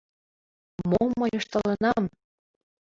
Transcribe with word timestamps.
Мом 0.89 1.09
мый 1.19 1.31
ыштылынам? 1.39 2.03